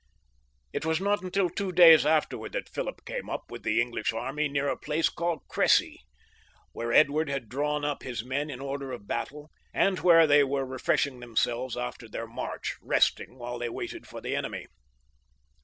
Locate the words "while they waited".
13.37-14.07